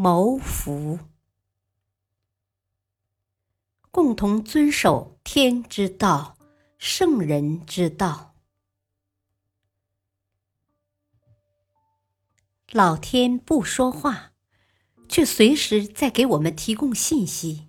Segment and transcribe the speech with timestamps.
[0.00, 1.00] 谋福，
[3.90, 6.38] 共同遵守天之道、
[6.78, 8.36] 圣人之道。
[12.70, 14.34] 老天不说话，
[15.08, 17.66] 却随时在给我们提供信息。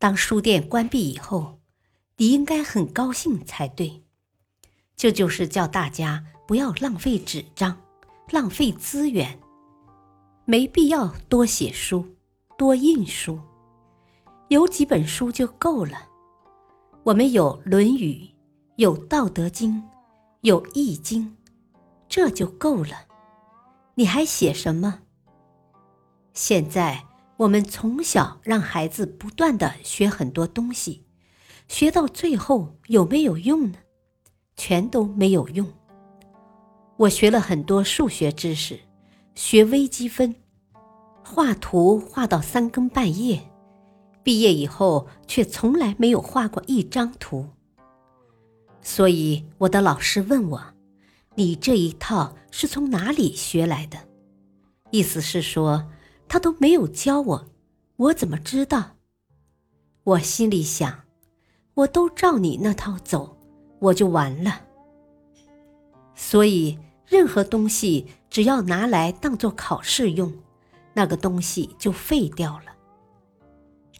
[0.00, 1.60] 当书店关闭以后，
[2.16, 4.02] 你应该很高兴才对。
[4.96, 7.80] 这就是叫大家不要浪费纸张，
[8.30, 9.38] 浪费资源。
[10.44, 12.04] 没必要多写书，
[12.58, 13.38] 多印书，
[14.48, 16.08] 有几本书就够了。
[17.04, 18.14] 我们有《论语》，
[18.76, 19.74] 有《道德经》，
[20.40, 21.24] 有《易经》，
[22.08, 23.06] 这就够了。
[23.94, 25.00] 你还写什么？
[26.32, 27.04] 现在
[27.36, 31.04] 我们从小让孩子不断的学很多东西，
[31.68, 33.78] 学到最后有没有用呢？
[34.56, 35.72] 全都没有用。
[36.96, 38.80] 我学了很多数学知识。
[39.34, 40.34] 学微积分，
[41.24, 43.50] 画图画到三更半夜，
[44.22, 47.48] 毕业以后却从来没有画过一张图。
[48.82, 50.62] 所以我的老师问我
[51.36, 53.98] ：“你这一套是从哪里学来的？”
[54.90, 55.90] 意思是说
[56.28, 57.46] 他都没有教我，
[57.96, 58.96] 我怎么知道？
[60.04, 61.04] 我心里想，
[61.74, 63.38] 我都照你那套走，
[63.78, 64.60] 我就完了。
[66.14, 66.78] 所以。
[67.12, 70.32] 任何东西只要拿来当做考试用，
[70.94, 72.72] 那个东西就废掉了。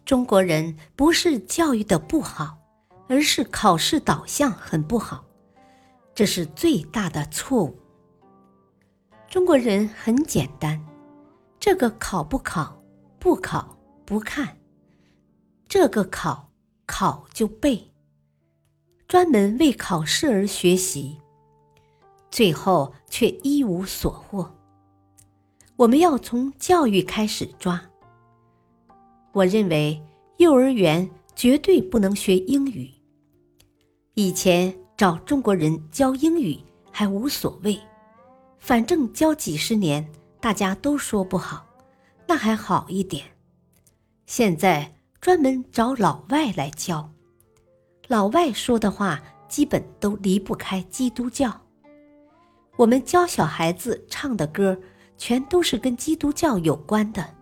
[0.07, 2.57] 中国人不是教育的不好，
[3.11, 5.27] 而是考试导向很不好，
[6.15, 7.79] 这是最大的错误。
[9.29, 10.83] 中国人很简单，
[11.61, 12.83] 这个考不考，
[13.19, 14.57] 不考不看，
[15.69, 16.51] 这个考
[16.87, 17.93] 考就背，
[19.07, 21.19] 专门为考试而学习。
[22.33, 24.51] 最后却一无所获。
[25.77, 27.81] 我们要从教育开始抓。
[29.33, 30.03] 我认为
[30.39, 32.91] 幼儿园绝对不能学英语。
[34.15, 36.59] 以前找中国人教英语
[36.91, 37.79] 还无所谓，
[38.59, 40.07] 反正教几十年
[40.41, 41.67] 大家都说不好，
[42.27, 43.25] 那还好一点。
[44.27, 47.11] 现在专门找老外来教，
[48.09, 51.62] 老外说的话基本都离不开基督教。
[52.77, 54.79] 我们教小孩子唱的歌，
[55.19, 57.35] 全都是跟基督教有关的。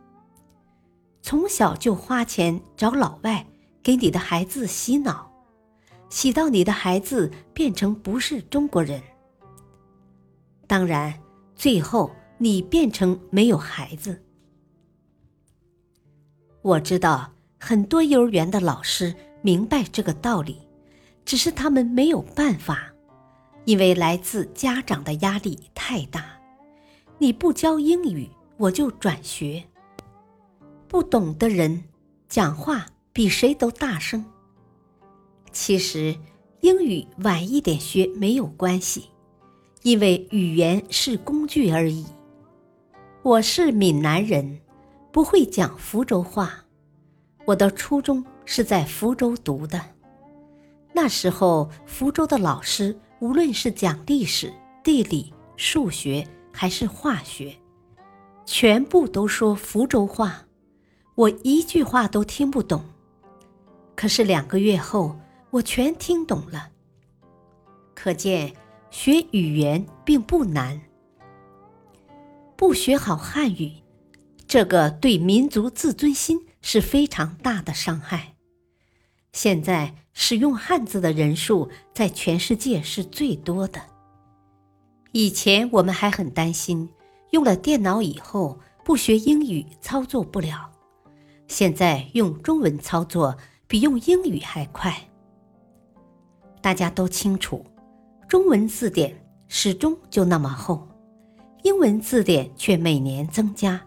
[1.22, 3.46] 从小就花钱找老外
[3.82, 5.30] 给你的孩子洗脑，
[6.08, 9.00] 洗到你的孩子变成不是中国人。
[10.66, 11.14] 当然，
[11.54, 14.20] 最后你变成没有孩子。
[16.62, 20.60] 我知道很多幼儿园的老师明白这个道理，
[21.24, 22.92] 只是他们没有办法。
[23.70, 26.24] 因为来自家长的压力太大，
[27.18, 29.62] 你不教英语，我就转学。
[30.88, 31.84] 不懂的人
[32.28, 34.24] 讲话比谁都大声。
[35.52, 36.18] 其实
[36.62, 39.04] 英语晚一点学没有关系，
[39.82, 42.04] 因为语言是工具而已。
[43.22, 44.58] 我是闽南人，
[45.12, 46.64] 不会讲福州话。
[47.44, 49.80] 我的初中是在福州读的，
[50.92, 52.98] 那时候福州的老师。
[53.20, 57.54] 无论是讲历史、地理、数学还是化学，
[58.46, 60.46] 全部都说福州话，
[61.14, 62.82] 我一句话都听不懂。
[63.94, 65.20] 可是两个月后，
[65.50, 66.70] 我全听懂了。
[67.94, 68.54] 可见
[68.90, 70.80] 学语言并不难。
[72.56, 73.70] 不学好汉语，
[74.46, 78.36] 这个对民族自尊心是非常大的伤害。
[79.32, 83.80] 现在使用汉字的人数在全世界是最多的。
[85.12, 86.88] 以前我们还很担心，
[87.30, 90.70] 用了电脑以后不学英语操作不了。
[91.48, 93.36] 现在用中文操作
[93.66, 94.96] 比用英语还快。
[96.60, 97.64] 大家都清楚，
[98.28, 100.86] 中文字典始终就那么厚，
[101.62, 103.80] 英文字典却每年增加，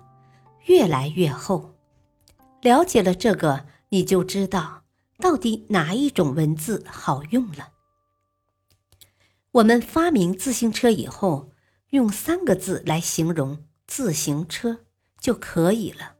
[0.66, 1.74] 越来越厚。
[2.62, 4.82] 了解了这个，你就知道。
[5.24, 7.72] 到底哪一种文字好用了？
[9.52, 11.50] 我们发明自行车以后，
[11.92, 14.84] 用三个字来形容自行车
[15.22, 16.18] 就可以了。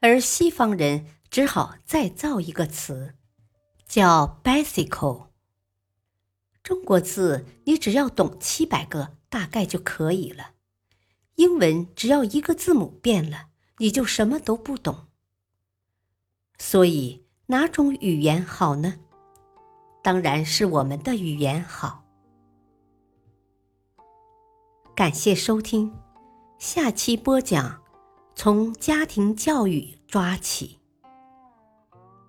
[0.00, 3.16] 而西方人只好再造一个词，
[3.86, 5.26] 叫 “bicycle”。
[6.62, 10.52] 中国字你只要懂七百个，大概就可以了。
[11.34, 15.08] 英文只要一个字母变了，你就什么都不懂。
[16.56, 18.94] 所以哪种语言好呢？
[20.04, 22.04] 当然是我们的语言好。
[24.94, 25.92] 感谢收听，
[26.58, 27.82] 下期播讲
[28.36, 30.78] 从家庭教育抓起。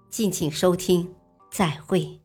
[0.09, 1.13] 敬请收听，
[1.51, 2.19] 再会。